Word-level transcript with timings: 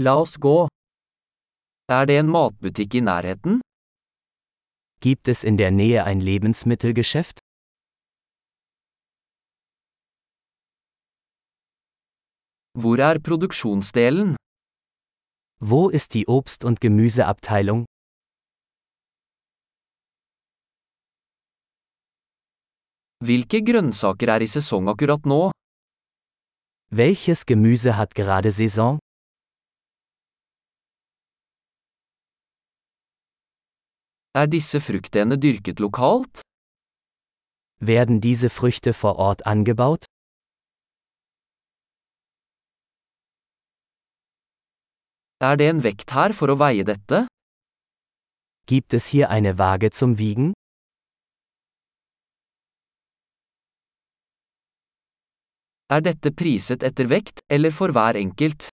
La 0.00 0.12
oss 0.14 0.36
gå. 0.38 0.68
Er 1.90 2.04
det 2.06 2.16
en 2.20 2.28
matbutikk 2.30 2.94
i 2.94 3.00
nærheten? 3.02 3.56
Gibt 5.00 5.26
es 5.26 5.42
in 5.42 5.56
der 5.56 5.72
Nähe 5.72 6.04
ein 6.04 6.20
Lebensmittelgeschäft? 6.20 7.40
Hvor 12.78 12.98
er 12.98 13.18
produksjonsdelen? 13.18 14.36
Wo 15.58 15.88
ist 15.88 16.14
die 16.14 16.28
Obst- 16.28 16.64
und 16.64 16.80
Gemüseabteilung? 16.80 17.84
Hvilke 23.24 23.64
grønnsaker 23.66 24.28
er 24.36 24.46
i 24.46 24.46
sesong 24.46 24.86
akkurat 24.94 25.26
nå? 25.26 25.50
Welches 26.94 27.44
Gemüse 27.46 27.96
hat 27.96 28.14
gerade 28.14 28.52
Saison? 28.52 29.00
Er 34.38 34.46
disse 34.46 34.78
fruktene 34.80 35.36
dyrket 35.36 35.80
lokalt? 35.80 36.42
Werden 37.80 38.20
diese 38.20 38.50
Früchte 38.50 38.92
vor 38.94 39.16
Ort 39.16 39.46
angebaut? 39.46 40.04
Er 45.40 45.56
det 45.56 45.68
en 45.70 45.82
vekt 45.82 46.14
her 46.14 46.34
for 46.40 46.54
å 46.54 46.56
veie 46.62 46.84
dette? 46.86 47.26
Gibt 48.66 48.94
es 48.98 49.08
hier 49.08 49.30
eine 49.30 49.58
Waage 49.58 49.90
zum 49.90 50.18
Wiegen? 50.18 50.52
Er 55.90 56.00
dette 56.10 56.30
priset 56.30 56.86
etter 56.92 57.10
vekt, 57.10 57.42
eller 57.48 57.72
for 57.72 57.90
hver 57.98 58.14
enkelt? 58.14 58.70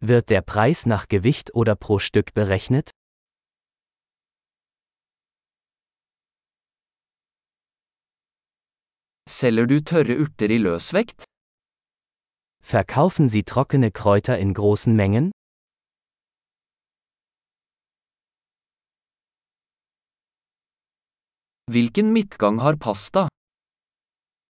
Wird 0.00 0.30
der 0.30 0.42
Preis 0.42 0.86
nach 0.86 1.08
Gewicht 1.08 1.54
oder 1.54 1.74
pro 1.74 1.98
Stück 1.98 2.34
berechnet? 2.34 2.90
Selger 9.30 9.66
du 9.70 9.76
tørre 9.90 10.14
urter 10.22 10.50
i 10.50 10.58
løsvekt? 10.58 11.22
Verkaufen 12.72 13.28
Sie 13.28 13.42
trockene 13.42 13.90
Kräuter 13.90 14.36
in 14.36 14.54
großen 14.54 14.96
Mengen? 14.96 15.30
Hvilken 21.70 22.12
midtgang 22.12 22.60
har 22.60 22.76
pasta? 22.76 23.28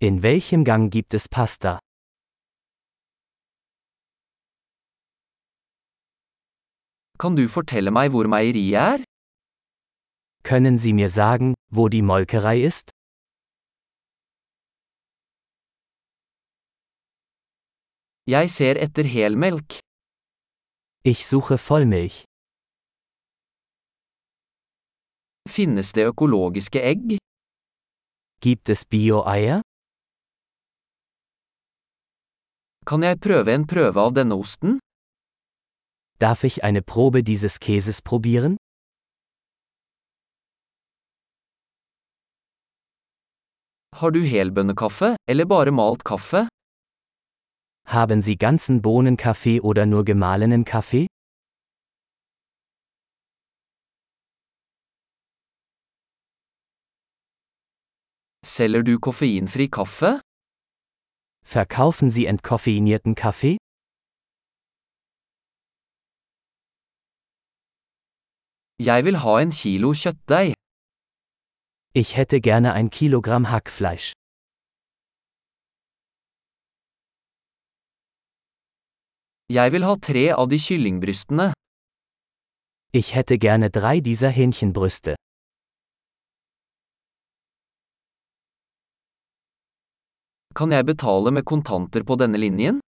In 0.00 0.22
welchem 0.22 0.62
Gang 0.64 0.90
gibt 0.90 1.12
es 1.12 1.28
Pasta? 1.28 1.80
Kan 7.18 7.34
du 7.34 7.48
fortelle 7.48 7.90
meg 7.90 8.12
hvor 8.12 8.28
meieriet 8.28 8.74
er? 8.74 9.04
Können 10.44 10.78
Sie 10.78 10.92
mir 10.92 11.10
sagen, 11.10 11.54
wo 11.68 11.88
die 11.88 12.02
Molkerei 12.02 12.62
ist? 12.62 12.97
Jeg 18.28 18.50
ser 18.52 18.76
etter 18.76 19.06
helmelk. 19.08 19.78
Ich 21.10 21.24
suche 21.24 21.56
Vollmilch. 21.56 22.24
Finnes 25.48 25.92
det 25.96 26.04
økologiske 26.10 26.82
egg? 26.90 27.16
Gibt 28.44 28.68
es 28.68 28.84
Bio-Eier? 28.84 29.62
Kan 32.84 33.02
jeg 33.08 33.16
prøve 33.24 33.54
en 33.54 33.64
prøve 33.72 34.04
av 34.04 34.12
denne 34.18 34.36
osten? 34.36 34.76
Darf 36.20 36.44
ich 36.44 36.62
eine 36.62 36.82
Probe 36.82 37.22
dieses 37.22 37.58
Käses 37.60 38.02
probieren? 38.02 38.56
Har 43.96 44.10
du 44.10 44.20
helbønnekaffe, 44.20 45.16
eller 45.26 45.44
bare 45.48 45.72
malt 45.72 46.04
kaffe? 46.04 46.44
Haben 47.90 48.20
Sie 48.20 48.36
ganzen 48.36 48.82
Bohnenkaffee 48.82 49.62
oder 49.62 49.86
nur 49.86 50.04
gemahlenen 50.04 50.66
Kaffee? 50.66 51.06
Selger 58.44 58.82
du 58.82 58.98
koffeinfri 58.98 59.68
kaffe? 59.68 60.20
Verkaufen 61.42 62.10
Sie 62.10 62.26
entkoffeinierten 62.26 63.14
Kaffee? 63.14 63.56
Jeg 68.78 69.04
vil 69.06 69.16
ha 69.24 69.40
en 69.40 69.50
kilo 69.50 69.92
kjøttdeig. 69.92 70.52
Ich 71.94 72.16
hätte 72.18 72.40
gerne 72.42 72.74
ein 72.74 72.90
Kilogramm 72.90 73.50
Hackfleisch. 73.50 74.17
Jeg 79.50 79.72
vil 79.72 79.84
ha 79.88 79.94
tre 79.96 80.26
av 80.36 80.50
de 80.52 80.58
kyllingbrystene. 80.60 81.52
Ich 82.92 83.14
hätte 83.14 83.38
gerne 83.38 83.70
drei 83.70 84.00
dieser 84.00 84.28
Hähnchenbrüste. 84.28 85.14
Kan 90.54 90.70
jeg 90.70 90.84
betale 90.84 91.30
med 91.30 91.44
kontanter 91.44 92.04
på 92.04 92.16
denne 92.20 92.36
linjen? 92.36 92.80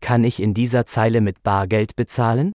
Kann 0.00 0.24
ich 0.24 0.40
in 0.40 0.52
dieser 0.52 0.86
Zeile 0.86 1.20
mit 1.20 1.42
Bargeld 1.44 1.94
bezahlen? 1.94 2.50